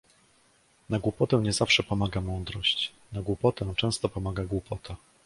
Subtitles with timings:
[0.89, 2.91] Na głupotę nie zawsze pomaga mądrość.
[3.13, 4.95] Na głupotę często pomaga głupota.